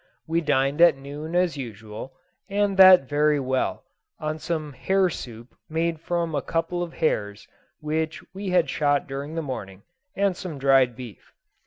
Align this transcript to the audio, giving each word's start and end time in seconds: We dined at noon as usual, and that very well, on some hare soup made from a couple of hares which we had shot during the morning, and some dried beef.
We 0.25 0.41
dined 0.41 0.81
at 0.81 0.97
noon 0.97 1.35
as 1.35 1.57
usual, 1.57 2.13
and 2.49 2.75
that 2.77 3.07
very 3.07 3.39
well, 3.39 3.83
on 4.19 4.39
some 4.39 4.73
hare 4.73 5.11
soup 5.11 5.53
made 5.69 5.99
from 5.99 6.33
a 6.33 6.41
couple 6.41 6.81
of 6.81 6.93
hares 6.95 7.47
which 7.81 8.23
we 8.33 8.49
had 8.49 8.67
shot 8.67 9.05
during 9.05 9.35
the 9.35 9.43
morning, 9.43 9.83
and 10.15 10.35
some 10.35 10.57
dried 10.57 10.95
beef. 10.95 11.33